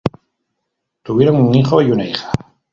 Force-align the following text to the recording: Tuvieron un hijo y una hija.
Tuvieron 1.03 1.35
un 1.35 1.53
hijo 1.53 1.79
y 1.83 1.91
una 1.91 2.05
hija. 2.05 2.31